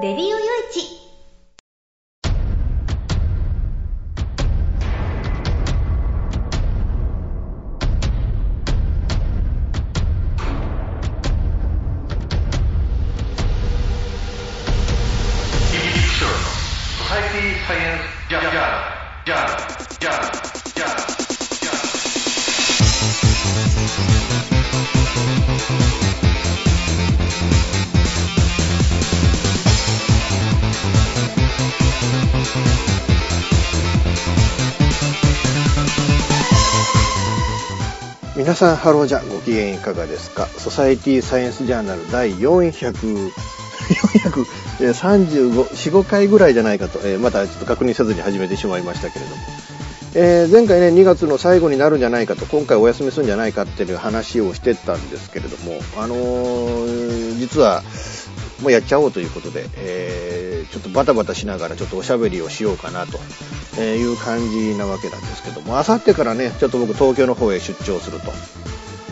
[0.00, 0.36] レディオよ
[0.70, 0.97] いち
[38.58, 40.46] さんハローじゃご機嫌いかがですか？
[40.46, 43.30] ソサエティサイエンスジャーナル第400
[44.80, 49.42] 435、回ぐらいじゃないかと、えー、またちょっと確認せずに始めてしまいましたけれども、
[50.14, 57.82] えー、前回ね、2月の最後になるんじゃないかと、今回お休みするんじゃないかっていう話をしてたんですけれども、あのー、実は、
[58.60, 63.18] もうやっちゃおうということで、え、ちょっとバタバタしながらちょっとおしゃべりをしようかなと
[63.80, 68.32] いう感じなわけなんですけども、あさってからね、ちょっと僕東京の方へ出張すると。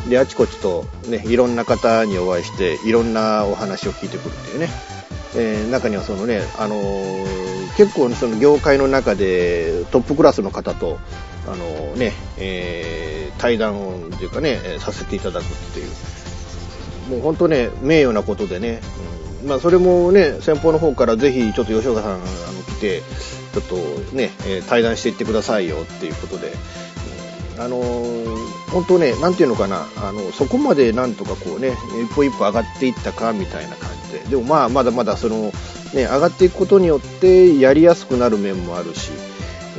[0.08, 4.68] で、あちこちとね、いろんな方にお会いして、いろんなお話を聞いてくるっていうね、
[5.36, 10.98] えー、中にはそのね、あのー、結構その業界の中でトップクラスの方と、
[11.46, 13.74] あのー、ね、え対談
[14.16, 18.80] というかね、させていただくっていう、もう本当ね、名誉なことでね、
[19.25, 22.24] うん、まあそれもね、先方の方からぜひちょっと吉岡さんあの
[22.66, 23.02] 来て、
[23.54, 23.76] ちょっと
[24.14, 26.52] ね、え対談していってくださいよっていうことで、
[27.58, 27.78] あの
[28.70, 35.52] 本当ね、なんていうのかな、あのそこまでなんとかこうね、一歩一歩上がっていったかみたいな感じで、でもまあ、まだまだその、
[35.94, 39.10] ね、上がっていくことによってやりやすくなる面もあるし、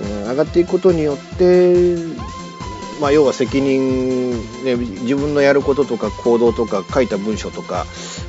[0.02, 1.98] うん、上がっていくことによって、
[3.00, 4.32] まあ、要は責任、
[4.64, 7.86] ね、自分のやることとか行動とか書いた文章とか、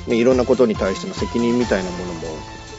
[0.08, 2.20] ね、いろんなことに対しての責任みたいなものも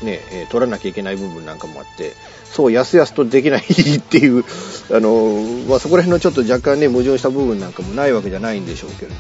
[0.04, 2.14] ね、え取らなきゃいけない部分なんかもあって、
[2.46, 4.44] そうやすやすとできないっていう、
[4.92, 9.14] あの、まあ、そこら辺のちょっと若干ね、矛盾した部分なんかもないわけじゃないんでしょうけど、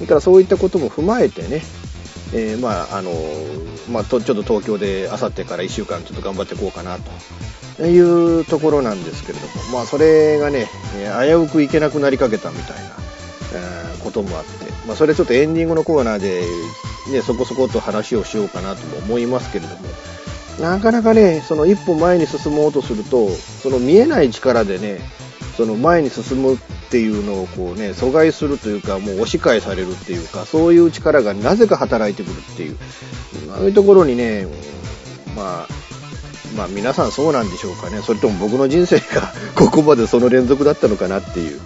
[0.00, 1.62] だからそういったことも踏まえてね、
[2.32, 3.12] えー、まあ、あの、
[3.90, 7.10] まあ、と、ちょっと東京であさってから1週間ちょっと頑張っていこうかなと。
[7.84, 10.66] いうところなんですけれども、まあ、それがね、
[11.22, 12.96] 危うくいけなくなりかけたみたいな、
[14.02, 16.42] こともあって、まあ、それちょっとエンディングのコーナーで、
[17.12, 19.80] ね、そこそこと話をしようかなとも思いますけれども、
[20.60, 25.00] なかなかね、その一歩前に進もうとすると、その見えない力でね、
[25.56, 26.58] その前に進むっ
[26.90, 32.78] ていうのをこうね、阻害するというか、もう押し返されるっていうか、そういう力がなぜか働いてくるっていう、
[33.52, 34.46] ああいうところにね、
[35.34, 35.68] まあ、
[36.56, 38.00] まあ皆さんそうなんでしょうかね。
[38.02, 41.60] それとも僕の人生が ここまでその連続だったのかなっていう。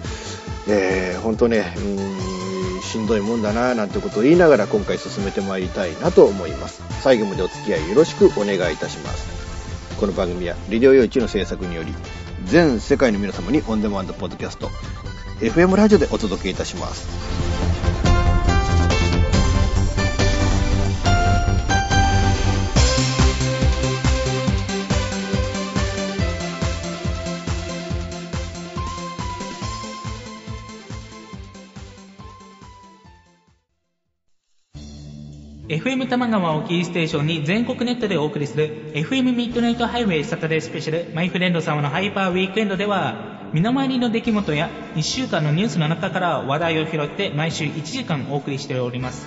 [0.67, 6.83] えー、本当ね、うんしんどいもんだななんてことを言いながら今回進めてまいりたいなと思います。
[7.01, 9.95] 最後までお付き合いよろしくお願いいたします。
[9.97, 11.93] この番組はリデオ用地の制作により
[12.43, 14.69] 全世界の皆様にオンデマンドポッドキャスト
[15.39, 17.70] FM ラジオでお届けいたします。
[35.71, 49.25] FM 玉川をキーステーションに全国ネットでお送りする FM ミッドナイトハイウェイサタデースペシャルマイフレンド様のハイパーウィークエンドでは身の回りの出来事や1週間のニュースの中から話題を拾って毎週1時間お送りしております。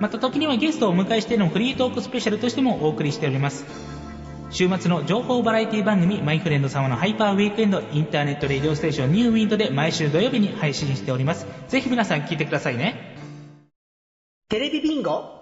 [0.00, 3.64] また時にはゲストをお迎えしてのフリートークスペシャルとしてもお送りしております。
[4.50, 11.46] 週末の情報バラエティ番組マイフレンド様のハイパーウィークエンド Internet Radio Station New Wind で毎週土曜日に配信しております。
[11.68, 13.14] ぜひ皆さん聞いてくださいね。
[14.48, 15.41] テレビビンゴ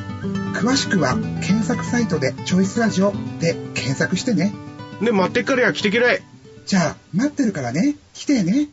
[0.53, 4.53] 詳しくは検索サイトでチョイスラジオで検索してね。
[5.01, 6.21] で、待ってっからや来てきらい。
[6.65, 7.95] じゃあ、待ってるからね。
[8.13, 8.69] 来てね。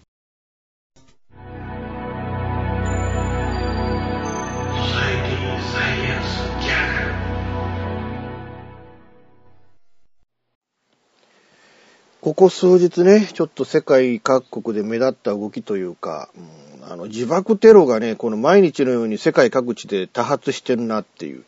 [12.21, 21.44] ここ数日ね、ちょっと世界各国で目立った動きというか、うん、あの自爆テロがね、この毎日のように世界各地で多発してるなっていう。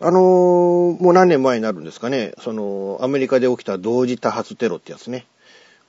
[0.00, 0.22] あのー、
[1.02, 5.26] もう何年前になるんですかね、その、アメリカで起きた同時多発テロってやつね。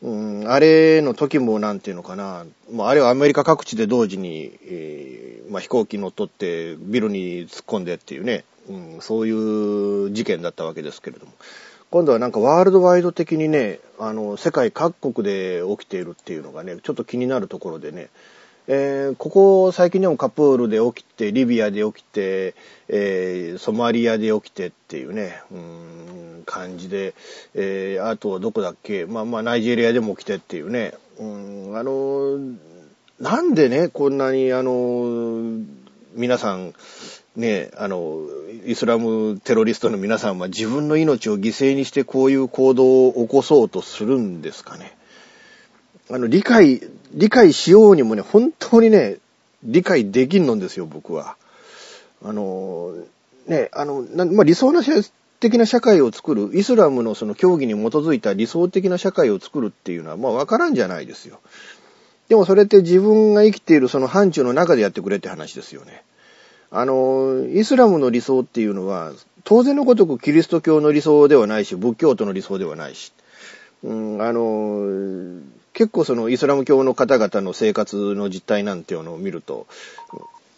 [0.02, 11.34] うん、あれの時もなんていうのかな、もうあれはアメリカ各地で同時に、えー、まあ、飛行機乗っ取ってビルに突っ込んでっていうね、うん、そういう事件だったわけですけれども。
[11.92, 18.10] 今度はなんかワールドワイド的にね、あの、世界各国で起きているっていうのがね、ちょっと気になるところでね、
[18.72, 22.54] えー、ここ最近でもカプールで起きて、リビアで起きて、
[22.88, 27.16] えー、ソマリアで起きてっていうね、うん、感じで、
[27.56, 32.38] えー、あとはどこだっけ、まあまあナイジェリアでも起きてっていうね、うん、あの、
[33.20, 35.64] なんでね、こんなにあの、
[36.14, 36.76] 皆さん、
[37.36, 38.20] ね、あの、
[38.68, 44.96] イスラムテロリストの皆さんは自分の命を犠牲にしてこういう行動を起こそうとするんですかね。
[46.12, 46.82] あの、理解、
[47.14, 49.18] 理解しようにもね、本当にね、
[49.64, 51.36] 理解できんのんですよ、僕は。
[52.24, 52.96] あの、
[53.48, 54.82] ね、あの、まあ、理想な
[55.40, 61.40] 的な社会を作る、イスラムのその教義に基づいた理想的な社会を作るっていうのは、まあ、わからんじゃないですよ。
[62.28, 66.04] でもそれって自分が生きているその範疇の中でやってくれって話ですよね。
[66.72, 69.14] あの、イスラムの理想っていうのは、
[69.44, 73.12] 当然のごとくキリスト教の理想ではないし、仏教徒の理想ではないし、
[73.84, 75.42] うん、あの、
[75.74, 79.68] 結構そのイスラム教の方々の生活の実態なんていうのを見ると、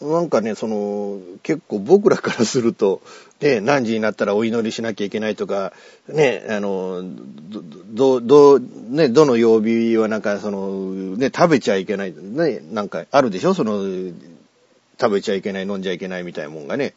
[0.01, 3.01] なんかね、その、結構僕らからすると、
[3.39, 5.73] ね、何時になったらお祈りしなきゃいけないとか、
[6.07, 7.03] ね、あの、
[7.93, 13.53] ど、ど、ね、どの曜日はなんかその、ね、食べちゃいけない、ね、なんかあるでしょ？
[13.53, 13.83] その、
[14.99, 16.95] 食べちゃいけない、飲んじゃいけないみたいなもんがね。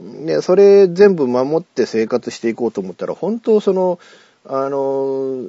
[0.00, 3.98] で、それ全部守って生活していこうと思ったら、本当その、
[4.46, 5.44] あの、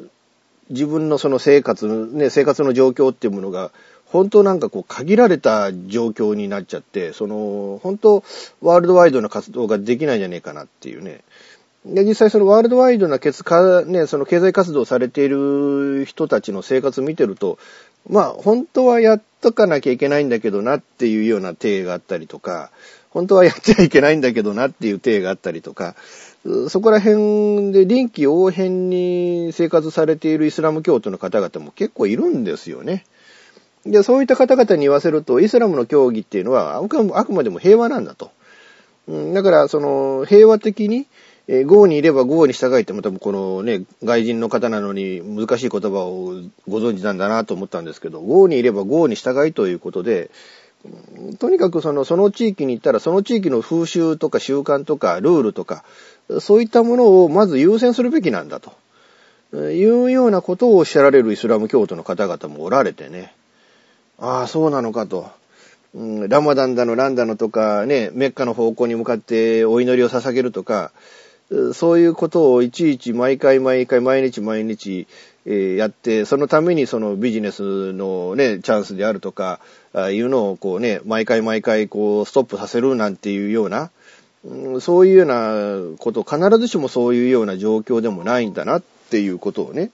[0.70, 3.72] 自分のその生活、ね、生活の状況っていうものが、
[4.06, 8.24] 本当なんかこう限られた状況になっちゃって、その、本当
[8.62, 11.22] ワールドワイドな活動ができないんじゃねえかなっていうね。
[11.86, 17.58] で、実際そのワールドワイドな決か、ね、その経済活動されている人たちの生活を見てると、
[18.10, 22.72] まあ、本当はやっとかなきゃいけないんだけどなっていうような体があったりとか、
[23.10, 25.96] 本当はやっちゃいけないんだけどなっていう体があったりとか、
[26.70, 33.06] そこら辺で臨機応変に生活されているイスラム教徒の方々も結構いるんですよね。
[33.86, 36.88] で、そういった方々に言わせると、イスラムの教義っていうのはあ
[37.26, 38.32] くまでも平和なんだと。
[39.08, 41.08] だから、その、平和的に、
[41.48, 46.36] えー、豪にいれば豪に従いっても多分このね、外人の方なのに難しい言葉を
[46.68, 50.30] ご存知なんだなと思ったんですけど、豪にいれば豪に従いということで、
[51.40, 55.84] とにかくその、その地域に行ったら、その地域の風習とか習慣とかルールとか、
[56.40, 58.74] そういったものをまず優先するべきなんだと。
[59.54, 63.34] いうようなことをおっしゃられるイスラム教徒の方々もおられてね。
[64.18, 65.30] ああ、そうなのかと。
[65.94, 70.92] うん、ラマダンだの、ランダのとか、ね、メッカの方向に向かってお祈りを捧げるとか、
[71.74, 75.06] そういうことをいちいち毎回毎回毎日毎日、
[75.46, 79.60] えやって、そのためにそのビジネスのね、チャンスであるとか、
[79.94, 83.92] いうのをこうね、毎回毎回こうストップさせるなんていうような、
[84.80, 89.92] そういうようなこと、必ずしもそういうような状況でもないんだなっていうことをね、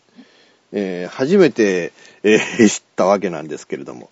[0.72, 1.92] えー、初めて、
[2.24, 4.10] えー、知ったわけなんですけれども。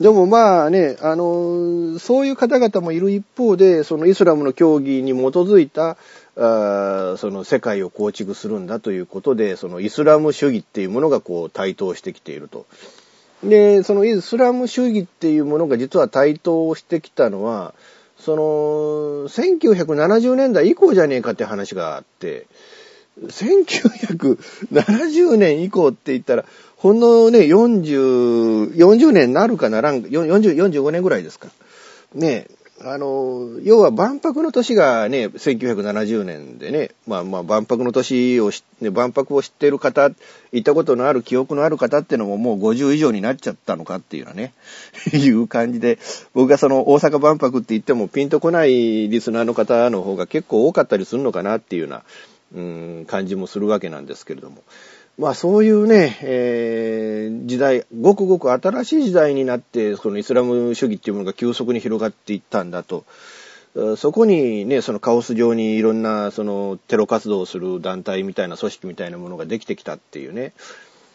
[0.00, 5.96] でもまあね、あの、そういう方々もいる一方で、そのイスラムの教義に基づいた、
[6.36, 12.66] あその世界を構築するんだということで、そのイスラム主義っていうものがこう台頭してきていると。
[13.44, 17.72] で、そのイスラム主義っていうものが実は台頭してきたのは、
[18.18, 22.46] その、1970年代以降じゃねえかって話があって、
[23.20, 26.44] 1970年以降って言ったら、
[26.76, 31.48] ほんのね、40、40年なるかならん、40、45年ぐらいですか。
[32.14, 38.50] ねえあの、要は万博の年がね、1970年でね、まあまあ万博の年を
[38.82, 40.10] ね、万博を知っている方、
[40.52, 44.52] 行ったことのある記憶のある方っていうのももう50以上になっちゃったのかっていうのはね、
[45.14, 45.98] いう感じで、
[46.34, 52.02] 僕がその大阪万博って言ってもピンとこないリスナーの方の方が結構多かったりするのかなっていうような、
[52.54, 54.62] うん、感じもするわけなんですけれども。
[55.16, 63.04] まあそういうね、えー、時代、ごくごく新しい時代になって、そのイスラム主義っていうものが急速に広がっていったんだと。
[63.96, 70.52] そこにね、そのカオス上にいろんな、そのテロ活動をする団体みたいな組織みたいなものができてきたっていうね、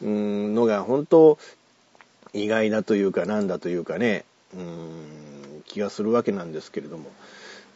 [0.02, 1.38] うん、のが本当
[2.34, 7.12] 意外だというかなんだというかね、うん、気がするわけなんですけれども。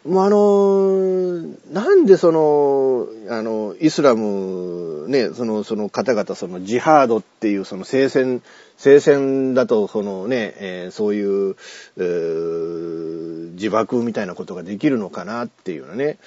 [0.06, 1.42] もうあの、
[1.72, 8.42] なんでその、あの、イスラム、ね、その、その方々、そのジハードっていうその聖戦、
[8.78, 11.56] 聖戦だと、そのね、えー、そういう、
[11.98, 16.18] えー、自爆みたいなことができるのかなっていうのね、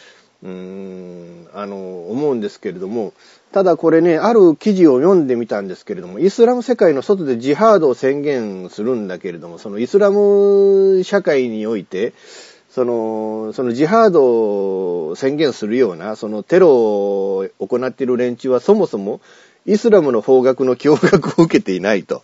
[0.42, 3.12] うーん、あの、思うんですけれども、
[3.52, 12.14] ただこれね、ある記事を読んでみたんですけれども、イスラム世界の外でジハードを宣言するんだけれども、そのイスラム社会において、
[12.76, 19.22] その、そのジハードを宣言するような、そのテロを行っている連中はそもそも
[19.64, 22.22] イスラムの方角の驚愕を受けていないと。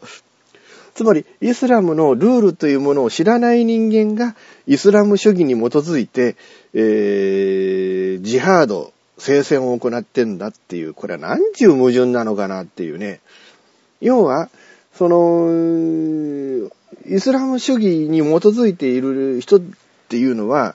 [0.95, 6.37] つまり、イスラムのルールというものを知らない人間が、イスラム主義に基づいて、
[6.75, 13.21] えー、ジハード、聖戦を行ってんだっていう、これは何ちゅう矛盾なのかなっていうね。
[14.03, 14.51] 要は、
[14.99, 16.69] その、
[17.07, 19.63] イスラム主義に基づいている人
[20.13, 20.75] っていうのは、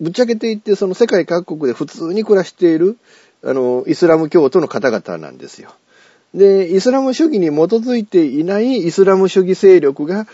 [0.00, 2.96] ぶっちゃけて言って、その世界各国で普通に暮らしている、
[3.42, 5.74] あの、イスラム教徒の方々なんですよ。
[6.32, 10.28] で、イスラム主義に基づいていないイスラム主義勢力が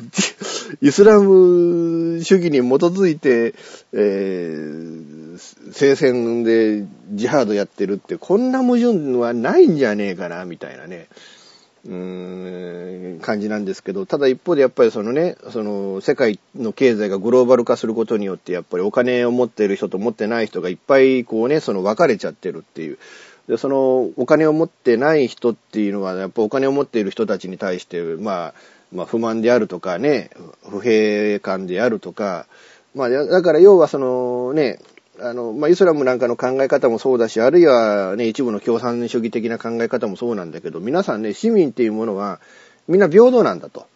[0.80, 3.54] イスラム主義に基づいて、
[3.92, 5.38] えー、
[5.72, 11.06] 聖戦でジハードやってるって、こんな矛盾はないんじゃねえかな、みたいなね。
[11.86, 22.98] うーん、感じなんですけど、ただ一方でやっぱりそのね、その世界の経済がグローバル化することによって、やっぱりお金を持っている人と持ってない人がいっぱいこうね、その分かれちゃってるっていう。
[23.48, 28.54] で、そのお金を持ってない人っていうのは、やっぱお金を持っている人たちに対して、まあ、
[28.92, 30.30] まあ不満であるとかね、
[30.68, 32.46] 不平感であるとか、
[32.94, 34.80] まあ、だから要はそのね、
[35.22, 42.40] あの、まあ、イスラムなんかの考え方もそうだし、あるいはね、一部の共産主義的な考え方もそうなんだけど、皆さんね、市民っていうものは、
[42.88, 43.86] みんな平等なんだと。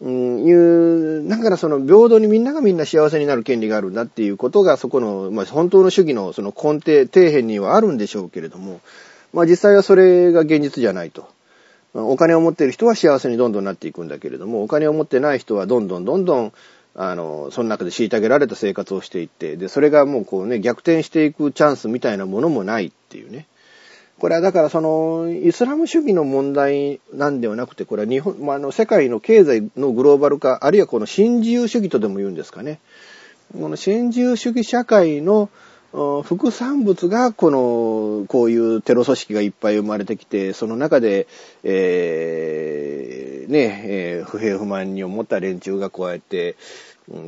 [0.00, 8.80] うん、いう、だからその平等にみんながみんな幸せになる権利があるんだっていうことが、そこの、まあ、本当の主義のその根底、底辺にはあるんでしょうけれども、
[9.32, 11.28] まあ、実際はそれが現実じゃないと。
[11.94, 16.52] お金を持っている人は幸せにどんどんなっていくんだけれども、お金を持ってない人はどんどんどんどん
[16.96, 23.46] あの、その中で虐げられた生活をしていって、で、それがもうこうね、逆転していくチャンスみたいなものもないっていうね。
[24.18, 32.78] これはだからその、イスラム主義の問題なんではなくて、これは日本、まあ、あの、世界の経済のグローバル化、あるいはこの新自由主義とでも言うんですかね。
[33.52, 35.50] この新自由主義社会の
[36.24, 41.28] 副産物が、この、こういうテロ組織がいっぱい生まれてきて、その中で、
[41.62, 46.56] えー、ね、えー、不平不満に思った連中がこうやって、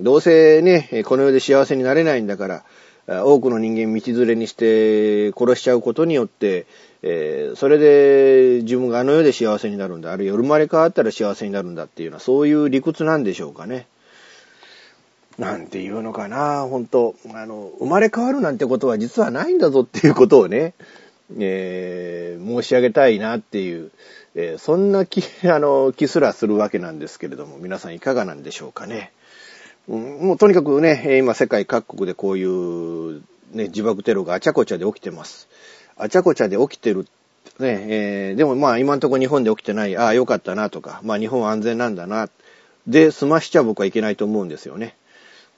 [0.02, 2.64] どうせね、この世で幸せになれないんだか
[3.06, 6.66] ら、多くの人間道連れにして殺しちゃうことによって、
[7.02, 13.86] えー、それで自分があの世で幸せになるんだ、あるいは生まれ変わったら幸せになるんだっていうのは、そういう理屈なんでしょうかね。
[15.38, 20.74] なんていうのかな、本当あの、生まれ変わるなんてことは実はないんだぞっていうことをね、
[21.38, 23.90] えー、申し上げたいなっていう、
[24.34, 29.12] えー、そんな気、 あの、気すらするわけなんですけれども、皆さんいかがなんでしょうかね。
[29.88, 35.48] うん、もうとにかくね、今世界各国でこういう、ね、自爆テロがあちゃこちゃで起きてます。
[35.96, 37.06] あちゃこちゃで起きてる。
[37.58, 42.28] ね、えー、でもまあ今んとこ日本で起きてない、ああよかったなとか、まあ日本安全なんだな、
[42.86, 44.96] で済ましちゃ僕はいけないと思うんですよね。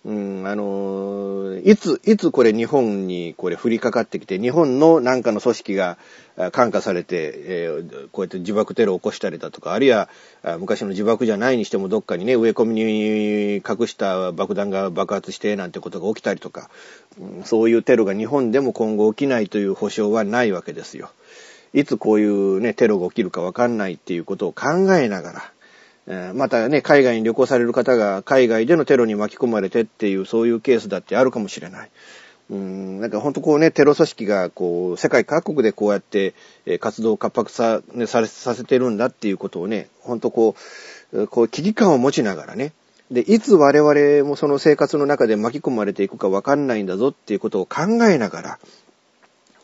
[0.05, 5.99] うん、あのいつ、いつこれ日本にこれ降りかかってきて、日本のなんかの組織が
[6.53, 10.09] 感化されて、えー、こうやって自爆テロを起こしたりだとか、あるいは
[10.59, 16.71] 昔の自爆じゃないにしてもどっかにね、植え込みに隠した爆弾が爆発してなんてことが起きたりとか、
[17.45, 21.11] そういうテロが日本でも今後起きないという保証はないわけですよ。
[21.75, 25.53] いつこういうね、テロが起きるかわかんないっていうことを考えながら、
[26.35, 31.91] またね、海外に旅行される方が海外でのテロに巻き込まれてっていう、そういうケースだってあるかもしれない。
[32.51, 36.35] うん、なんか本当こうね、テロ組織がこう、世界各国でこうやって、
[36.65, 40.55] え活動を活発さ、ね、ささせてるんだっていうことをね、本当こ
[41.13, 42.73] う、こう危機感を持ちながらね、
[43.11, 48.59] で、いつ我々もその生活の中で巻き込まれていくかわかんないんだぞっていうことを考えながら、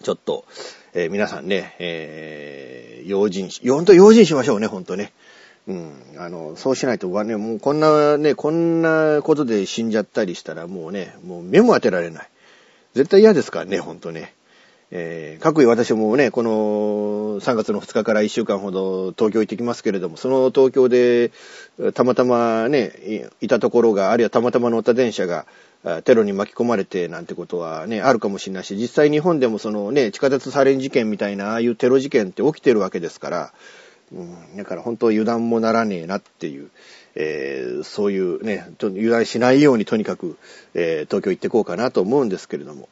[0.02, 0.44] ちょっと、
[0.92, 5.12] えー、皆さんね、えー、用心し、本当用心しましょうね、本当ね。
[5.66, 5.92] うん。
[6.18, 12.28] あの、そうしないと、ね、もうこんなね、こんなことで死んじゃったりしたらもうね、もう目も当てられない。
[12.94, 14.34] 絶対嫌ですからね、ほんとね。
[14.90, 21.32] えー、各位私もね、この3月の2日から1週間ほど東京行ってきますけれども、その東京で
[21.94, 25.46] たまたまね、いたところが、あるいはたまたま乗った電車が、
[26.04, 33.52] テロに巻き込まれてなんてことはね、あるかもしれないし、実際日本でもそのね、地下鉄サレン事件みたいな、ああいうテロ事件って起きてるわけですから、
[34.12, 36.70] うん、だから本当油断もならねえなっていう、
[37.14, 40.36] えーそういうね、ちょっと油断しないようにとにかく、
[40.74, 42.88] えー東京行ってこうかなと思うんですけれども、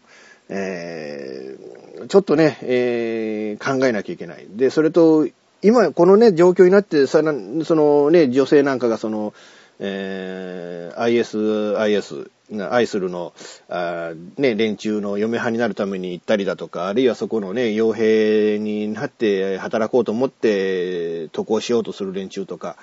[0.49, 4.47] えーちょっとね、えー考えなきゃいけない。
[4.51, 5.29] で、それと、
[5.63, 7.33] 今、このね、状況になって、さな
[7.65, 9.35] そのね、女性なんかがその、
[9.79, 12.31] えー IS、IS、
[12.71, 13.33] 愛するの、
[13.69, 22.77] あね、連中の嫁はんになるために行ったりだとか、あるいはそこのね、傭兵になって働こうと思って渡航しようとする連中とか、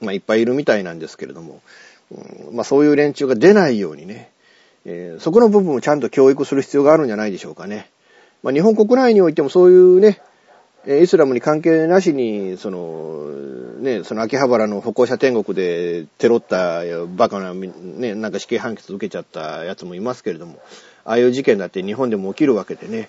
[0.00, 1.60] まあいっぱいいるみたいなんですけれども、
[2.10, 4.30] うんまあそういう連中が出ないようにね、
[4.84, 7.90] えーそこの部分をちゃんと教育する必要があるんじゃないでしょうかね。
[8.42, 10.20] まあ日本国内においてもそういうね、
[10.86, 13.30] イスラムに関係なしに、その、
[13.80, 16.82] ね、その秋葉原の歩行者天国でテロった
[17.16, 20.58] バカな、ね、なんか死刑判決受けちゃったやつもいますけれども、
[21.04, 23.08] ああいう事件だって日本でも起きるわけでね。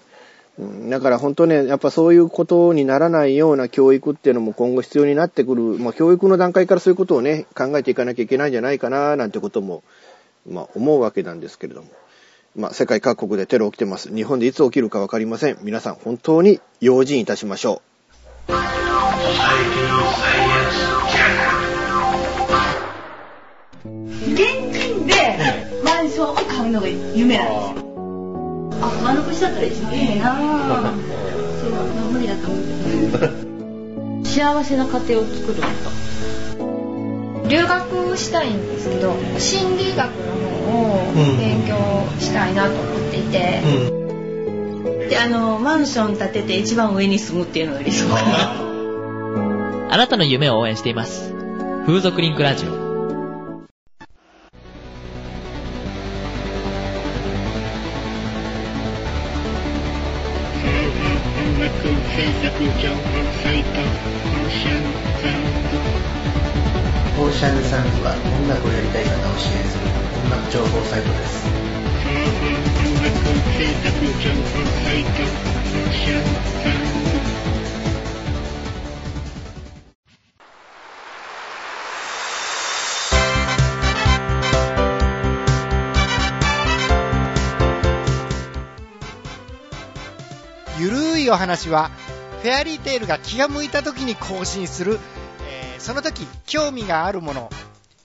[0.90, 5.62] だから本当ね、やっぱそういうことにならないような教育っていうのも今後必要になってくる。
[5.80, 9.84] まあ教育の段階からそういうことをね、考えていかなきゃいけないんじゃないかな、なんてことも、
[10.50, 11.88] まあ思うわけなんですけれども。
[12.56, 14.14] まあ世界各国でテロ起きてます。
[14.14, 15.58] 日本でいつ起きるかわかりません。
[15.62, 17.82] 皆さん本当に用心いたしましょ
[18.50, 18.54] う。
[24.34, 24.38] 現
[24.74, 25.14] 金で
[25.84, 27.92] マンションを買うのが夢なんですよ。
[28.82, 30.42] あ、丸腰だったら一番いいなぁ。
[31.62, 32.64] そう、まあ無理だと思う
[33.12, 33.52] けど。
[34.28, 36.21] 幸せな家庭を作ること。
[37.48, 41.76] 留学したいんですけど心理学の方を勉強
[42.20, 43.92] したいなと思っていて、
[45.10, 49.92] で、あの、マンション建てて一番上に住むっていうのが理想かな。
[49.94, 51.34] あなたの夢を応援しています。
[51.86, 52.70] 風俗リンクラジオ。
[52.70, 52.78] オー
[64.50, 64.84] シャン
[65.22, 65.30] サ
[66.08, 66.11] ン
[67.30, 69.86] ズは音楽をやりたい方を支援する
[70.26, 71.46] 音楽情報サイトです。
[90.80, 91.92] ゆるいお話は
[92.42, 95.00] フェアリーテールが気が向いた時に更新する、
[95.82, 97.50] その時興味があるもの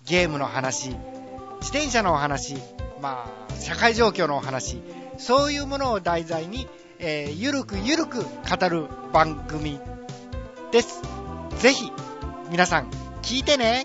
[0.07, 2.57] ゲームの話自転車のお話
[3.03, 4.81] まあ社会状況のお話
[5.19, 6.67] そういうものを題材に、
[6.99, 9.79] えーゆるくゆるく語る番組
[10.73, 11.01] です。
[11.59, 11.91] ぜひ
[12.51, 12.91] 皆さん
[13.23, 13.85] 聞いてね。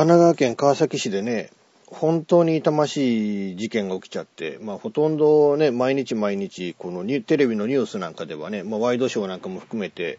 [0.00, 1.50] 神奈川県川崎市でね、
[1.86, 10.18] 本当に痛ましい事件が起きちゃって、まあほとんどね、毎日毎日、このテレビのニュースなんかではね、まあワイドショーなんかも含めて、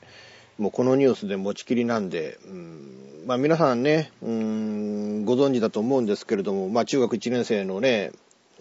[0.59, 8.11] もうこのニュースで持ちきりなんで、うんまあ皆さんね、うん、ご存知だと思うんですけれども、まあ中学1年生のね、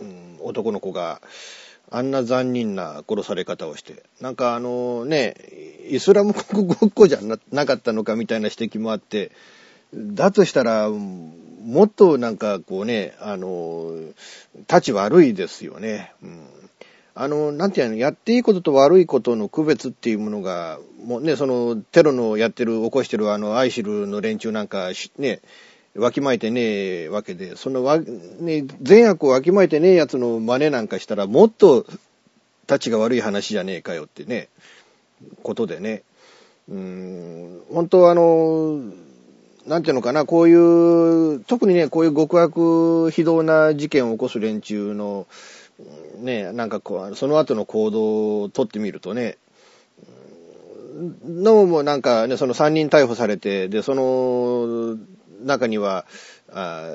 [0.00, 1.20] うん、男の子が、
[1.90, 5.34] あんな残忍な殺され方をして、なんかあのね、
[5.86, 7.18] イスラム国ごっこじゃ
[7.52, 9.32] なかったのかみたいな指摘もあって、
[9.94, 13.92] だとしたら、もっとなんかこうね、あの、
[14.68, 16.12] 立ち悪いですよね。
[16.22, 16.40] うん、
[17.14, 25.40] あの、なんていうの、やっていいことと悪いことの区別っていうものが、もうね、そのテロのやってる、起こしてるあの、アイシルの連中なんか、ね、
[25.96, 31.84] わきまえてねえわけで、そのわ、ね、善悪をわきまえてねえやつの真似なんかしたら、もっと
[32.68, 34.48] 立ちが悪い話じゃねえかよってね、
[35.42, 36.02] ことでね。
[36.68, 38.80] うん、本当あの、
[39.70, 40.54] なんていうのかな、こうい
[41.36, 45.28] う、特にね、こういう極悪非道な事件を起こす連中の、
[46.18, 49.38] ね、なんかこう、その後の行動をとってみるとね、
[51.24, 54.98] どうもなんかね、その3人逮捕されて、で、その
[55.44, 56.04] 中には、
[56.52, 56.90] あ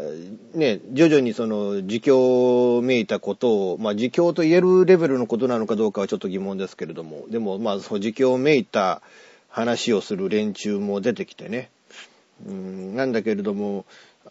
[0.53, 9.01] ね、徐々にその自供めいたことを、まあ自供と言えるレベルのことなのかどうかはちょっと疑問ですけれども、でもまあ自供めいた
[9.47, 11.69] 話をする連中も出てきてね、
[12.43, 13.85] なんだけれども、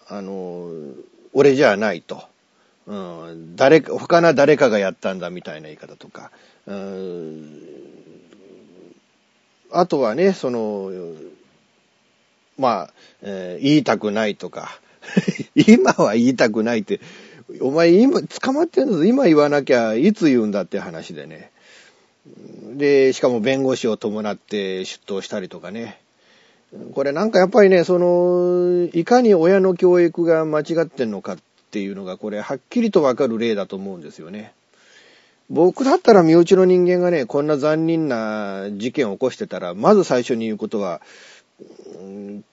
[0.09, 0.71] あの、
[1.33, 2.23] 俺じゃないと。
[3.57, 6.31] 誰か、他の誰かがやったんだみたいな言い方とか。
[9.71, 10.93] あとはね、その、
[12.59, 12.91] まあ、
[13.23, 14.79] えー言いたくないとか。
[15.55, 17.01] 今は言いたくないって、
[17.61, 21.51] お前今、捕まってんぞ、今言わなきゃいつ言うんだって話でね。
[22.77, 26.01] で、しかも弁護士を伴って出頭したりとかね。
[26.95, 31.39] これなんかやっぱりね、その、いかに親の教育が間違ってんのかっ
[31.71, 34.53] ていうのが、これはっきりとわかる例だと思うんですよね。
[35.51, 41.01] 僕だったら身内の人間がね、こんな残忍な事件を起こしてたら、まず最初に言うことは、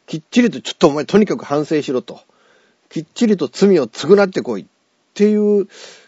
[0.08, 2.22] きっちりと、ちょっとお前とにかく反省しろと。
[2.90, 4.66] きっちりと罪を償ってこいっ
[5.14, 5.68] ていう、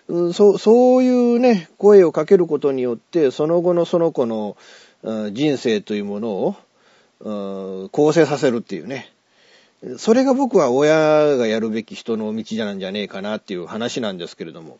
[0.10, 4.58] うん、そう、そういうね、声をかけることによって、その後のその子の、
[5.02, 6.56] うん、人生というものを、
[7.19, 9.12] 構成させるっていうね。
[9.97, 14.80] それが僕は親がやるべき人の道じゃなんじゃねえかなっていう話なんですけれども、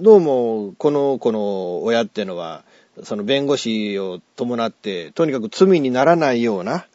[0.00, 2.62] どうもこの子の親ってのは、
[3.02, 6.86] その弁護士を伴って、とにかく罪にならないような、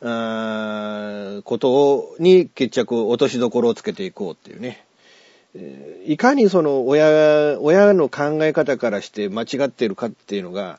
[0.00, 4.84] こと、に決着、落としどころをつけていこうっていうね。
[6.06, 10.78] いかにその親、親の考え方からして間違っているかっていうのが、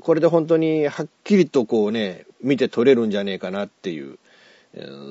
[0.00, 4.18] これで本当にはっきりとこうね、見て取れるんじゃねえかなっていう、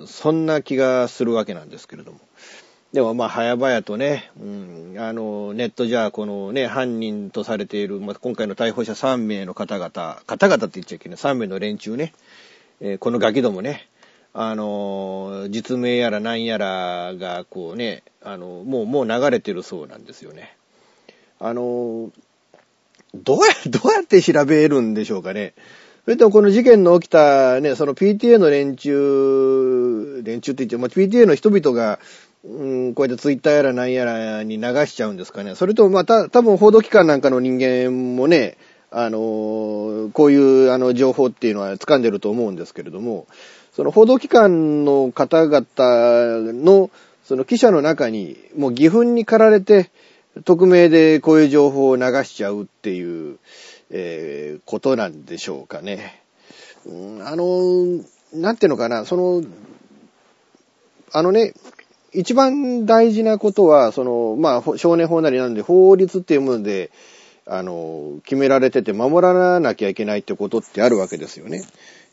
[0.07, 2.19] そんな気がするわけなんですけれども。
[2.93, 12.13] でもまあ早々とね、うん、あの、ネットじゃあこのね、犯人とされている、まあ、今回の逮捕者3名の方々、方々って言っちゃいけない、3名の連中ね、
[12.79, 13.89] えー、このガキどもね、
[14.33, 20.55] あの、実名やら何やらが、こうね、あの、もう、もう流れてるそうなんですよね。
[21.39, 22.11] あの、
[23.23, 25.53] どうや、 どうやって調べるんでしょうかね。
[26.05, 31.99] それともこの事件の起きたね、その PTA の連中、連中って言って、まあ、PTA の人々が、
[32.43, 35.55] うん、こうやってツイッターやら何やらに流しちゃうんですかね。
[35.55, 38.57] それともまた、多分報道機関なんかの人間もね、
[38.91, 43.25] あの、こういうあの情報っていうのは掴んでると思うんですけれども、
[43.75, 46.91] その報道機関の方々の、
[47.23, 49.89] その記者の中に、もう義憤に駆られて、
[50.43, 53.37] 匿名でこういう情報を流しちゃうっていう、
[53.89, 56.21] えー、ことなんでしょうかね。
[56.85, 59.43] うん、あの、なんていうのかな、その、
[61.11, 61.53] あのね、
[62.11, 66.91] 一番大事なことは、その、まあ、少年法なりなんで、法律っていうもので、
[67.45, 71.63] あの、決められてて守らなきゃいけないってことってあるわけですよね。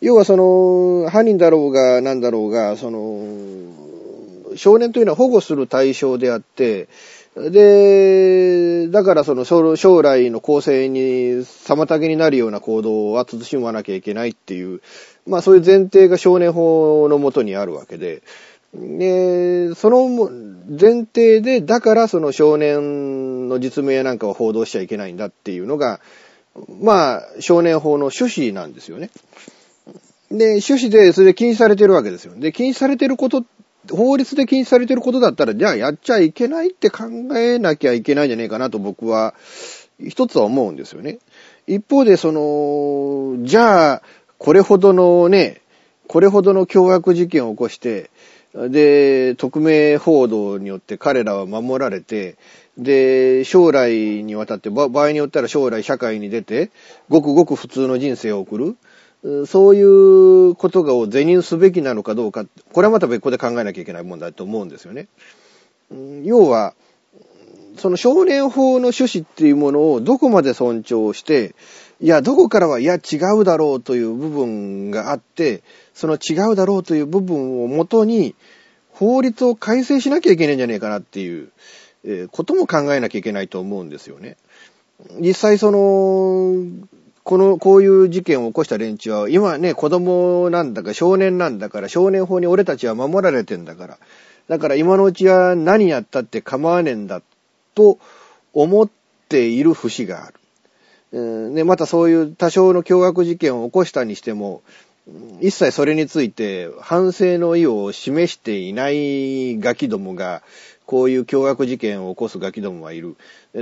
[0.00, 6.88] 要はその、犯人だろうが何だろうが、その、少年というのは保護する対象であって、
[7.36, 11.00] で、だからその将来の構成に
[11.44, 14.82] 妨げになるような行動は慎まなきゃいけないっていう、
[15.26, 18.22] まあそういう前提が少年法のもとにあるわけで、
[18.74, 20.30] で、その
[20.68, 26.00] 前提で、だからその少年の実名なんかを報道しちゃいけないんだっていうのが、
[26.80, 29.10] まあ、少年法の趣旨なんですよね。
[30.30, 32.34] で、趣旨でそれで禁止されてるわけですよ。
[32.34, 33.44] で、禁止されてること、
[33.90, 37.04] 法律で禁止されてることだったら、じゃあやっちゃいけないって考
[37.36, 39.34] えなきゃいけないんじゃねえかなと僕は、
[40.00, 41.18] 一つは思うんですよね。
[41.66, 44.02] 一方で、その、じゃあ、
[44.38, 45.60] これほどのね、
[46.08, 48.10] これほどの凶悪事件を起こして、
[48.54, 52.36] で、匿名報道によって彼らは守られて、
[52.76, 56.70] で、将来にわたって、場合によったら将来社会に出て、
[57.08, 58.76] ごくごく普通の人生を送る。
[59.46, 65.06] そういうことがを是認すべきなのかどうか、これはまた別個で考えなきゃいけない問題だと思うんですよね。
[66.24, 66.74] 要は、
[67.78, 71.54] その少年法の趣旨っていうものをどこまで尊重して、
[72.00, 75.62] いや、どこからは、いや、違うだろうという部分があって、
[75.94, 78.34] その違うだろうという部分をもとに、
[78.90, 81.50] 法律を改正しなきゃいけないんじゃねえかなっていう、
[82.04, 84.36] え、ことも考えなきゃいけないと思うんですよね。
[85.20, 86.64] 実際その、
[87.24, 93.98] この、こういう事件を起こした連中は、今ね、子供なんだか少年なんだから、少年法に俺たちは守られてんだから、
[94.48, 97.22] だから今のうちは何やったって構わねえんだ、
[97.74, 97.98] と
[98.52, 98.88] 思っ
[99.28, 101.54] ている節がある。
[101.54, 104.62] で、またそういう多少の凶悪事件を起こしたにしても、
[105.40, 110.42] 一切それについて反省の意を示していないガキどもが、
[110.86, 113.16] こういう凶悪事件を起こすガキどもはいる。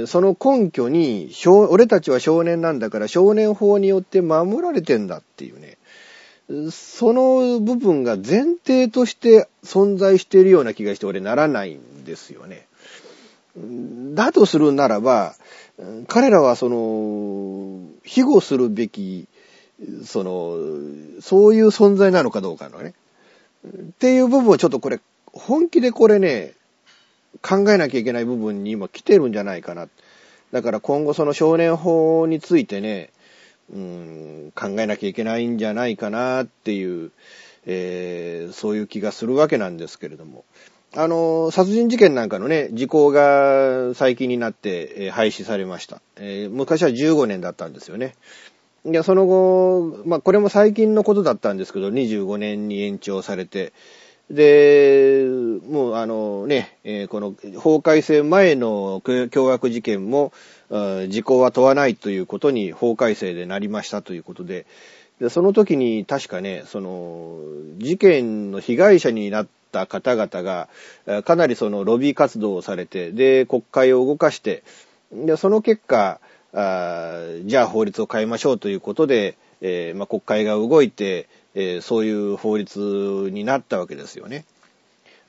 [0.06, 5.78] その根拠に、俺たちは少年なんだから少年法によって守られてんだっていうね。
[6.70, 12.66] その部分が前提として存在しているような気がして俺ならないんですよね。
[14.14, 15.34] だとするならば、
[16.08, 19.26] 彼らはその、庇護するべき、
[20.04, 20.56] その、
[21.20, 22.94] そういう存在なのかどうかのね。
[23.66, 26.54] っていう部分をちょっとこれ、本気でこれね、
[27.42, 29.88] 考えなきゃいけない部分に今来てるんじゃないかな。
[30.52, 33.10] だから今後その少年法についてね、
[33.72, 37.12] うん、考えなきゃいけないんじゃないかなっていう、
[37.66, 40.44] えー、そういう気がするわけなんですけれども。
[40.96, 48.16] あの、殺人事件なんかのね、時効が最近になって、えー、廃止されました、えー、昔は15年だったんですよね。
[48.84, 53.72] いや、その後、まあ、これも最近のことだったんですけど、25年に延長されて、
[54.30, 55.26] で、
[55.68, 60.32] もうあのね、えー、この法改正前の凶悪事件も、
[61.08, 64.66] 時効は問わないということに法改正でなりましたということで、
[65.20, 67.40] でその時に確かね、その、
[67.78, 70.68] 事件の被害者になった方々が、
[71.24, 74.62] かなりそのロビー活動をされて、で、国会を動かして、
[75.12, 76.20] で、その結果、
[76.52, 84.44] あじゃあ法律を変えましょうということで、えー、まあ、国会が動いて、えー、そういう法律になったわけですよね。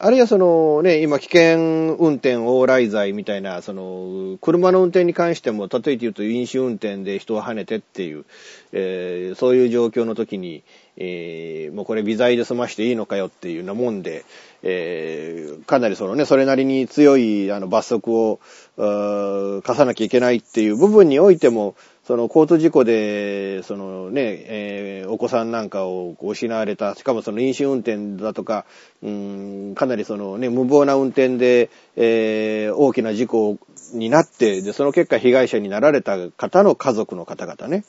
[0.03, 8.25] あるいはそのね、今危険運転往来罪みたいな、その、車の運転に関しても、例えて言うと飲酒運転で人を跳ねてっていう、
[8.71, 10.63] えー、そういう状況の時に、
[10.97, 14.25] えー、もうこれ微罪で済ましていいのかよっていうようなもんで、
[14.63, 18.39] えー、かなりそのね、それなりに強いあの罰則を、
[18.77, 28.65] 課さなきゃいけないっていう部分においても、その交通事故で、そのね、えー、お子さんなんかを失われた、しかもその飲酒運転だとか、
[29.03, 33.57] うん、かなりそのね、無謀な運転で、えー、大きな事故
[33.93, 37.85] になって、で、その結果被害者になられた方の家族の方々ね、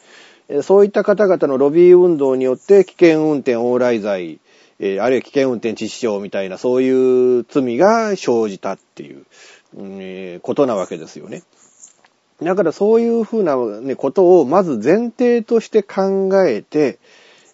[0.63, 4.41] そういった方々のロビー運動によって危険運転往来罪、
[4.79, 9.25] え、あるいは危険運転致死傷みたいなそういう罪が生じたっていう、
[9.79, 11.43] えー、ことなわけですよね。
[12.43, 16.99] だからそういうふうな、ね、ことをまず前提として考えて、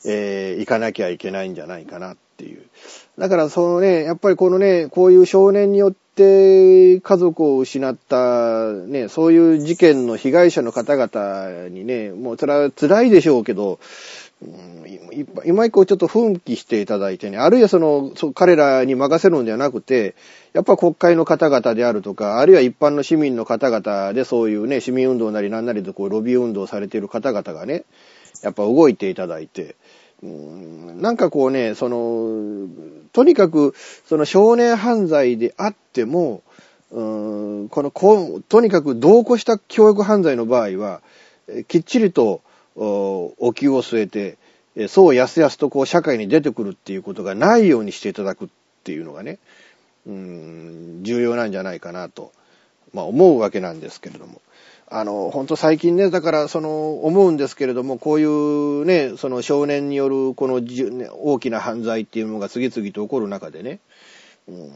[0.05, 2.63] えー、いかなきゃいけないんじゃないかなっていう。
[3.19, 13.81] だからそのね、やっぱりこのね、こういう少年によって家族を失った、ね、そういう事件の被害者の方々にね、もうそれは辛いでしょうけど、
[14.41, 14.87] うん、
[15.45, 20.15] 今以降ちょっと奮起していただいてね、あるいはその、そ彼らに任せるんではなくて、
[20.53, 27.85] やっぱ国会の方々であるとか、あるいは一般の市民の方々でそういうね、市民運動なりなんなりとこう、ロビー運動されている方々がね、
[28.43, 29.75] やっぱ動いていただいて、
[30.23, 32.69] うん、なんかこうね、その、
[33.13, 33.75] とにかく、
[34.07, 36.43] その少年犯罪であっても、
[36.91, 41.03] うん、このこ、とにかく同行した教育犯罪の場合は、
[41.67, 42.41] きっちりと、
[42.79, 48.49] お気を据えて、そうやすやすとこう社会に出てくるっていうことがないようにしていただくっ
[48.85, 49.39] ていうのがね、
[50.07, 52.33] うん、重要なんじゃないかなと、
[52.95, 54.41] まあ思うわけなんですけれども。
[54.91, 60.63] あの、本当最近ね、だからその思うんですけれども、こういうね、その少年によるこの、
[61.21, 63.81] 大きな犯罪っていうのが次々と起こる中でね、
[64.49, 64.71] うん、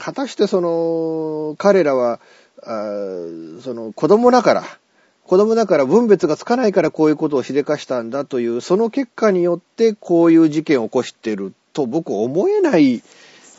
[0.00, 2.18] 果たしてその、彼らは、
[2.64, 2.82] あ
[3.60, 4.64] その子供だから、
[5.24, 13.02] 子供だから分別がつかないからこういうことをしでかしたんだという、その結果によってこういう事件を起こしてると僕思えない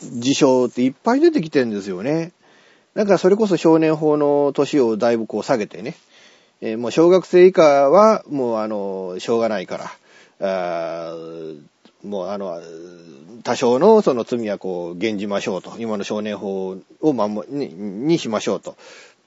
[0.01, 2.31] 事象っていっぱい出てきてるんですよね。
[2.93, 5.95] だからそれこそ少年法の年をだいぶこう下げてね、
[6.61, 9.77] えー、もう小学生以下はもうあの、しょうがないか
[10.39, 11.15] ら、あ
[12.03, 12.61] もうあの、
[13.43, 15.73] 多少のその罪はこう、減じましょうと。
[15.79, 18.75] 今の少年法を守に、にしましょうと。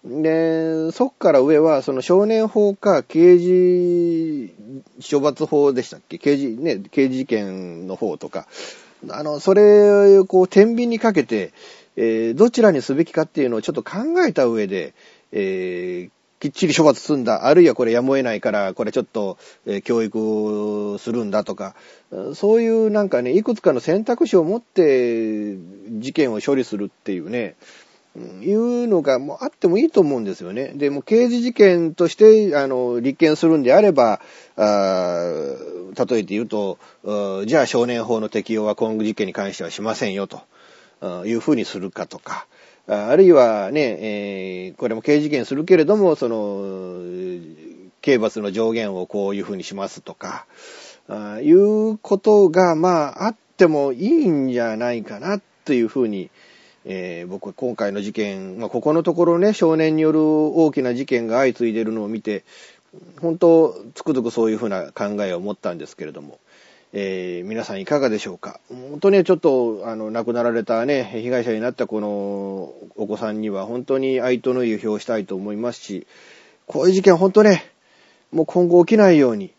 [0.08, 4.54] で、そっから上は、その少年法か刑事
[5.10, 6.18] 処罰法でしたっけ？
[6.18, 8.46] 刑事、ね、刑事事件の方とか、
[9.10, 11.52] あの、それをこう、天秤にかけて、
[11.96, 14.94] えー、どちらにすべきかっていうのをちょっと考えた上で、
[15.32, 21.74] えー、きっちり処罰すんだ、あるいはこれやむを得ないから、これちょっと、えー、教育をするんだとか、
[22.34, 25.56] そういうなんかね、いくつかの選択肢を持って
[25.98, 27.56] 事件を処理するっていうね、
[28.42, 30.72] いうのがもうあってもいいと思うんですよね。
[30.74, 34.20] で、も刑事事件として、あの、立件するんであれば、
[34.56, 35.32] あ
[35.96, 36.78] 例えて言うと、
[37.46, 40.42] じゃあ少年法の適用は今後事件に関してはしませんよと
[41.24, 42.46] いうふうにするかとか、
[42.88, 47.00] あるいはね、えー、これも刑事事件するけれども、その、
[48.00, 50.46] 刑罰の上限をこういうふうにしますとか、
[51.08, 56.30] あいうことが、まあ、あってもいいんじゃないかなというふうに、
[56.88, 62.44] えー、僕今回の事件、まあ、ここのところね、少年による大きな事件が相次いでるのを見て、
[63.20, 66.38] 本当、つくづくそういうふうな考えを持ったんですけれども、
[66.92, 68.60] えー、皆さんいかがでしょうか？
[68.68, 72.08] 本当にちょっと、あの、亡くなられたね、被害者になったこの
[72.96, 76.06] お子さんには本当に哀悼の意を表したいと思いますし、
[76.66, 77.64] こういう事件本当ね、
[78.30, 79.52] もう今後起きないように、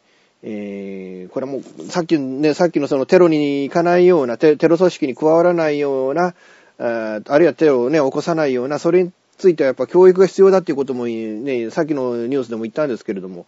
[0.44, 6.34] えー、これもさっきね、さっきのそのテロに行かないような、テロ組織に加わらないような、
[6.78, 13.46] あるいはテロをね、起こさないような、それについてはやっぱ教育が必要だっていうこともね、さっきのニュースでも言ったんですけれども、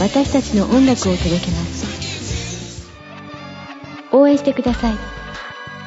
[0.00, 2.88] 私たちの音楽を届けます。
[4.12, 4.94] 応援してください。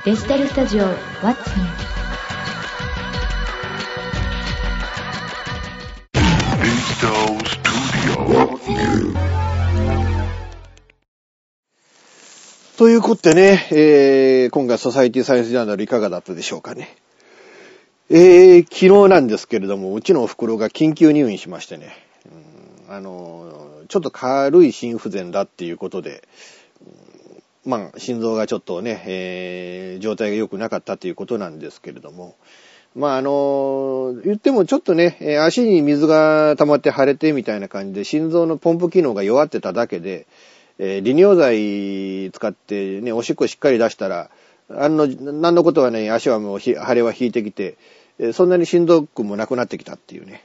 [0.05, 0.93] デジタルスタジオ What's
[1.57, 1.65] New
[6.13, 7.71] デジタルスタ
[8.01, 9.15] ジオ What's New
[12.77, 16.95] ということでね、えー、今回ソサイティサイエンスジャーナルいかがだったでしょうかね。
[18.11, 21.95] えー、昨日なんですけれども、うちのお袋が緊急入院しましてね、
[22.95, 26.27] あの、ちょっと軽い心不全だっていうことで、
[27.65, 32.35] まあ、心臓がちょっとね、えー、状態が良くなかったということなんですけれども、
[32.95, 40.27] まあ、あの、言ってもちょっとね、足に水が溜まって腫れてみたいな感じで、心臓のポンプ機能が弱ってただけで、
[40.77, 44.29] えー、利尿剤使ってね、おしっこしっかり出したら、
[44.69, 47.77] あの、何のことはね、足はもう腫れは引いてきて、
[48.33, 50.43] そんなに心臓君もなくなってきたっていうね。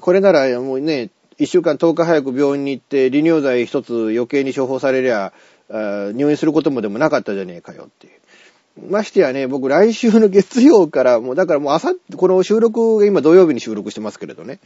[0.00, 5.32] これならもうね、一週間10日早く病院に行って、利尿剤一つ余計に処方されりゃ、
[5.68, 8.90] 入院することもでもなかったじゃねえかよっていう。
[8.90, 14.60] ましてやね、僕来週の月曜から、もうだからもうあさって、この収録が今土曜日に収録してますけれどね、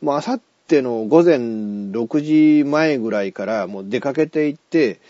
[0.00, 5.00] もうあさっての午前6時前ぐらいからもう出かけていって、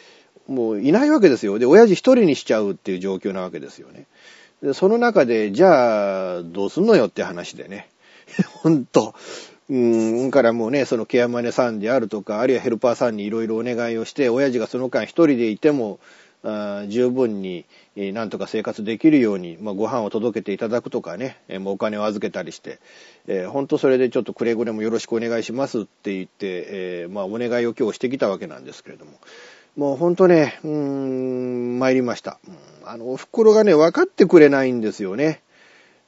[0.49, 1.59] もういないわけですよ。
[1.59, 4.07] で、親父一人にしちゃうっていう状況なわけですよね。
[4.63, 7.89] で、その中で、じゃあ、どうすんのよって話でね。
[8.63, 9.15] ほんと。
[9.73, 15.99] うん、からもうね、そのケアマネさんであるとか、あるいはヘルパーさんにいろいろお願いをして、親父がその間一人でいても、
[16.45, 17.65] あ十分に、
[17.97, 22.81] えー、なんとか生活できるように、まあ、ご飯を届けていただくとかね、えー、もうお金を預けたりして、
[23.29, 29.13] えー、本当それでちょっとくれぐれもよろしくお願いしますって言って、えー、まあ、お願いを今日してきたわけなんですけれども、
[29.77, 32.39] もう本当ね、うーん、参りました。
[32.85, 35.41] あの、お袋がね、分かってくれないんですよね。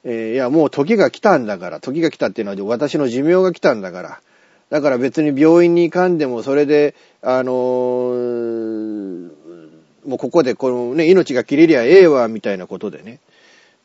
[0.07, 4.21] えー、いや、もう時が来たんだから、時が来たっていうのは私の寿命が来たんだから、
[4.69, 9.31] だから別に病院に行かんでも、それで、あのー、
[10.05, 13.19] もうここでこのね、命が切れりゃええわ、みたいなことでね。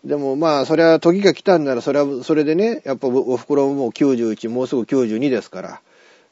[0.05, 5.81] でもまあ、それは時が来たんなら、それは、それでね、やっぱお袋ももう91、もうすぐ92ですから、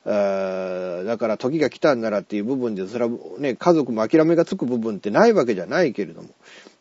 [0.05, 6.29] だから時が来たんならっていう部分で、それはね、家族も諦めがつく部分ってないわけじゃないけれども、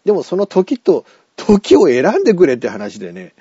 [0.06, 1.06] でもその時と、
[1.38, 3.34] 時を選んでくれって話でね、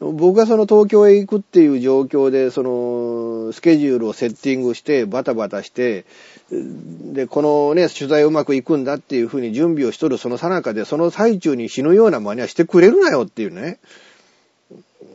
[0.00, 6.04] 僕がその東京へ行くっていう状況で、その、スケジュールをセッティングして、バタバタして、
[6.50, 13.78] で、このね、取材うまくいくんだっていうふうに準備をしとるその最中で、その最中に死ぬような真似はしてくれるなよっていうね。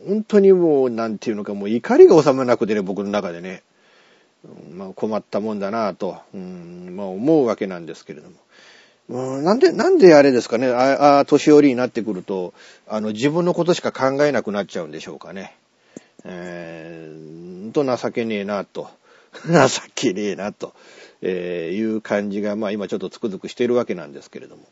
[0.06, 3.62] 本当にもう、なんていうのか、もう怒りが収まらなくてね、僕の中でね。
[4.72, 8.36] まあ困ったもんだなぁと、うん、まあ思うわけなんですけれども。
[9.08, 12.52] うん、なんで、なんであれですかね、ああ、年寄りになってくると、
[12.86, 15.56] あの、自分のことしか考えなくなっちゃうんでしょうかね。
[16.24, 18.88] えー、と情けねえなと。
[19.46, 20.74] 情けねえなと、
[21.22, 24.62] えー、いう感じが、まあ今ちょっとつくづくしているわけなんですけれども。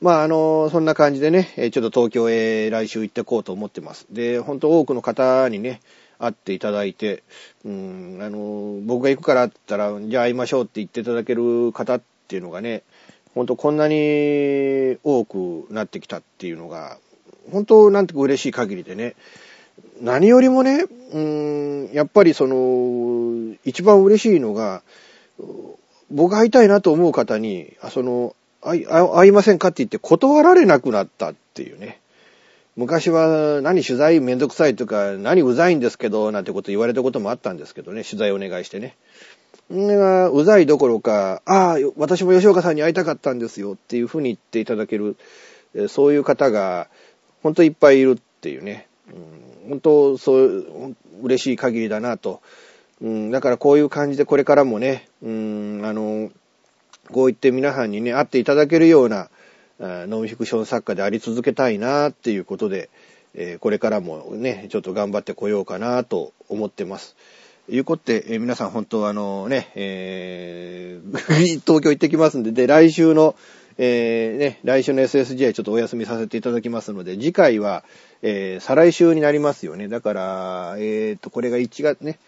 [0.00, 4.06] まああの、そんな感じでね、ちょっと東京へ来週行ってこうと思ってます。
[4.10, 5.80] で、本当多くの方にね、
[6.18, 7.22] 会っていただいて、
[7.64, 12.82] うん、あの、僕が行くからって言ったら、じゃあ会いましょうって言っていただける方っていうのがね、
[13.34, 16.98] 本当こんなに多くなってきたっていうのが、
[17.50, 19.14] 本当なんてか嬉しい限りでね、
[20.00, 24.82] 何よりもね、うん、やっぱりその、一番嬉しいのが、
[26.10, 32.00] 僕会いたいなと思う方に、あその、会い、会いませんかって言って断られなくなったっていうね。
[32.74, 38.96] 昔は何取材めんどくさいとか、何うざいんですけど、なんてこと言われたこともあったんですけどね、取材お願いしてね。
[39.70, 45.16] が、うざいどころか、ああ、私も吉岡さんに会いたかったんですよっていうふうに言っていただける、
[45.88, 46.88] そういう方が、
[47.42, 48.86] 本当いっぱいいるっていうね。
[49.08, 52.40] うん、本当、そう、嬉しい限りだなと。
[53.00, 56.30] うん、だからこういう感じでこれからもね、うん、あの、
[57.10, 59.28] こう言って皆さんにね、会っていただけるような、
[59.80, 62.90] ノンフィクション作家であり続けたいなっていうことで、
[63.34, 67.16] え、これからもね、ちょっと頑張ってこようかなと思ってます。
[67.68, 71.18] いうことで、えー、皆さん本当あのね、えー、
[71.64, 73.34] 東京行ってきますんで、で、来週の、
[73.78, 77.84] えー、ね、来週の SSJ はちょっとお休みさせていただきますので、次回は、
[78.22, 79.88] えー、再来週になりますよね。
[79.88, 82.18] だから、えっ、ー、と、これが1月ね、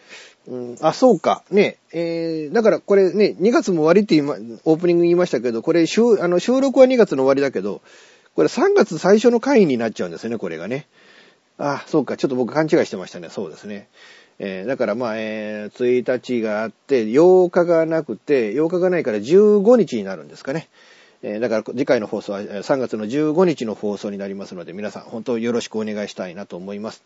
[0.46, 1.42] うん、あ、そうか。
[1.50, 7.80] ね、えー、だからこれね、2月も終わりって今、オープニング言いましたけど、これ、収、あの、収録は2月の終わりだけど、
[8.34, 10.86] これ3月最初の回になっちゃうんですよね、これがね。
[11.56, 12.16] あ、そうか。
[12.16, 13.28] ちょっと僕勘違いしてましたね。
[13.30, 13.88] そうですね。
[14.38, 20.68] えー、だからまあ、えー、1日があって、8日がなくて、8日がないから15日になるんですかね。
[21.22, 27.02] えー、だから次回の放送は3月の15日の放送になりますので、皆さん本当よろしくお願いしたいなと思います。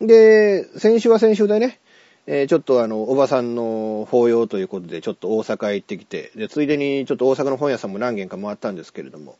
[0.00, 1.78] で、先週は先週でね、
[2.26, 9.36] えー、ちょっとあの、おばさんの法要ということで、ちょっと大阪へ行ってきて、で、ついでにちょっと大阪の本屋さんも何軒か回ったんですけれども、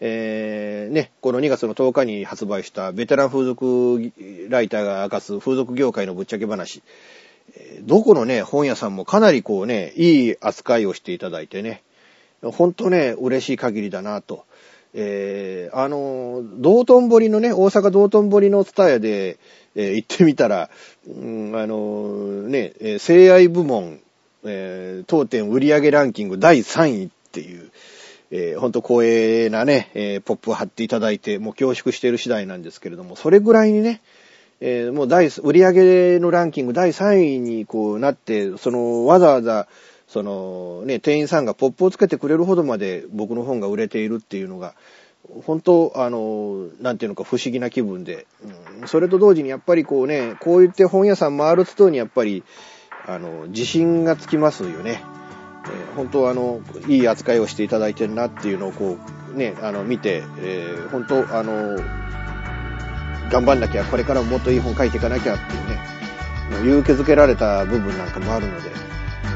[0.00, 4.12] えー、ね、この2月の10日に発売したベテラン風俗
[4.48, 6.82] ライターが明かす風俗業界のぶっちゃけ話、
[7.82, 11.82] どこのね、本屋さんもかなりこうね、いい扱いをしていただいてね、
[12.42, 14.44] ほんとね、嬉しい限りだなと。
[14.98, 19.38] えー、あの、道頓堀のね、大阪道頓堀のツタヤで、
[19.74, 20.70] えー、行ってみたら、
[21.06, 24.00] うん、あのね、性愛部門、
[24.44, 27.70] えー、当店売上ランキング第3位っていう、
[28.30, 34.00] えー、ほんと光栄なね、えー、ポップを貼っていただいて、もう恐縮している次第なんですけれども、それぐらいにね、
[34.60, 39.68] えー、もう第、売上のランキング第3位にこうなって、その、わざわざ、
[40.08, 44.74] その、ね、店員さんがポップをつけてくれるほどまで僕の本が売れているっていうのが、
[45.44, 48.26] 本当、あの、なんていうのか不思議な気分で、
[48.80, 52.44] うん、それと同時にやっぱりこうね、こう言って本屋さん回るつとにやっぱり、
[53.06, 55.02] あの、自信がつきますよね。
[55.72, 58.96] え、本当はあの、いい扱いをしていただいてるなっていうのをこ
[59.34, 61.76] う、ね、あの、見て、えー、本当あの、
[63.30, 68.70] 頑張んなきゃ、これからももっといい本書いていかなきゃっていうね、勇気づけられた部分なんかもあるので、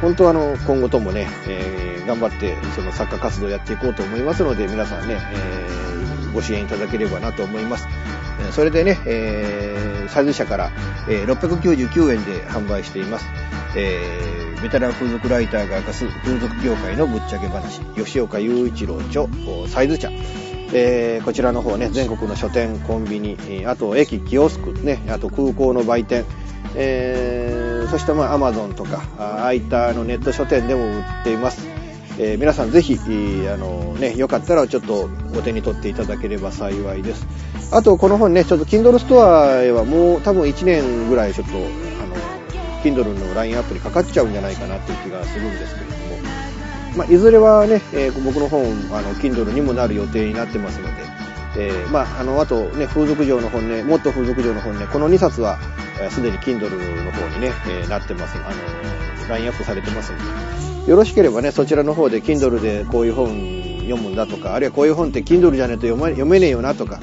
[0.01, 7.87] 本当はあの、今後ともね、えー、頑張ってその作家活動をやっていこうと思いますので、皆さんね、えー、ご支援いただければなと思います。
[8.53, 10.71] それでね、えー、サイズ社から、
[11.09, 13.27] えー、699円で販売しています。
[13.77, 19.27] えー、ベテラン風俗ライターが明かす風俗業界のぶっちゃけ話、吉岡雄一郎著、
[19.69, 20.11] サイズ茶。
[20.73, 26.25] えー、こちらの方ね、全国の書店、コンビニ、あと駅、キオスク、ね、あと空港の売店、
[26.77, 31.67] えー、そしてまあ Amazon とか、ああいったのネット書店でも売っています。
[32.19, 32.99] えー、皆さんぜひ、
[33.49, 37.27] あのね、よかったらちょっとお手に取っていただければ幸いです。
[37.73, 41.55] あと、この本ね、ちょっと Kindle ストアへはもう多分1年ぐらいちょっと、
[42.83, 46.01] Kindle のラインアップにかかっちゃうんじゃないかなっていう気がするんですけれども、
[46.97, 51.03] まあ、いずれはね、えー、僕の本、あの、Kindle にもなる予定になってますので、
[51.57, 55.59] えー、まあ、あの、あとね、風俗嬢の本ね、もっと風俗嬢の本ね、この2冊は、
[56.11, 56.71] すでに Kindle
[57.05, 58.37] の方にね、えー、なってます。
[58.39, 60.17] あの、ラインアップされてますん
[60.87, 63.29] で、よろしければね、そちらの方で Kindle でこういう本
[63.83, 66.99] 読むんだとか、あるいはこういう本って Kindle じゃねえと読めねえよなとか、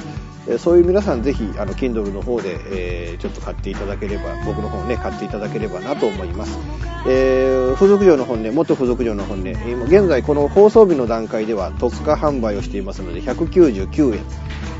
[0.49, 6.57] えそういう皆さんぜひ、あの、Kindle の方で、え、ちょっと買っていただければ、僕の本ね、買っていただければなと思います。
[7.05, 14.21] えー、付属嬢の本ね、元付属嬢の本ね、今現在この放送日の段階では特価販売をしていますので、199円、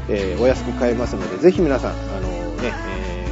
[0.10, 2.30] え、お安く買えますので、ぜひ皆さん、あの
[2.62, 3.28] ね、え、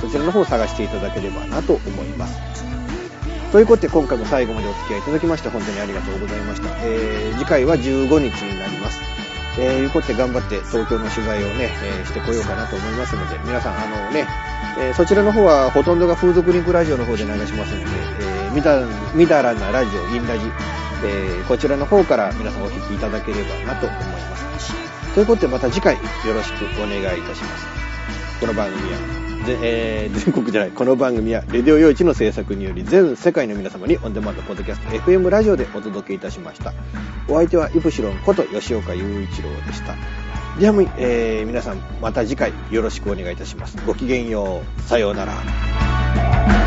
[0.00, 2.38] そちらの方を探していただければなと思います。
[3.50, 6.68] ということで今回も最後までお付き合いいただきまして本当にありがとうございました。
[6.82, 9.27] えー、次回は15日になります。
[9.58, 14.26] えー、いうことで頑張って東京の取材をね、えー、してこようかなと思いますので、皆さん、あのね、
[14.78, 17.86] えー、そちらの方はほとんどが風俗リンクラジオの方で流しますので、
[18.20, 18.80] えー、みだ、
[19.14, 20.46] みだらなラジオ、インラジ、
[21.04, 24.72] えー、こちらの方から皆さんお聞きいただければなと思います。
[25.14, 26.00] ということでまた次回よ
[26.32, 27.66] ろしくお願いいたします。
[28.38, 36.72] この番組はえー、全国じゃない、この番組は、レディオ用地の制作により、全世界の皆様にオンデマンドポッドキャスト、FM ラジオでお届けいたしました。
[37.28, 39.94] お相手は、イプシロンこと吉岡雄一郎でした。
[40.58, 43.76] では、えー、皆さん、また次回よろしくお願いいたします。
[43.86, 44.82] ごきげんよう。
[44.82, 46.57] さようなら。